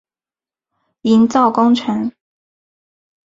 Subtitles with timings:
[1.03, 2.11] 营造工程